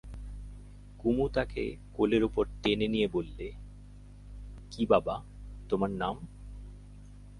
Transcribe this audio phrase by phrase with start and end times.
[0.99, 1.63] কুমু তাকে
[1.93, 3.51] কোলের উপর টেনে নিয়ে বললে,
[4.71, 5.15] কী বাবা,
[5.69, 6.15] তোমার নাম?